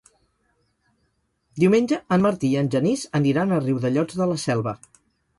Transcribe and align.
Diumenge 1.63 1.99
en 2.17 2.23
Martí 2.25 2.49
i 2.53 2.57
en 2.61 2.69
Genís 2.75 3.03
aniran 3.19 3.53
a 3.53 3.59
Riudellots 3.65 4.17
de 4.23 4.29
la 4.33 4.39
Selva. 4.45 4.75